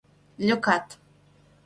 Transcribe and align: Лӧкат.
Лӧкат. 0.47 0.87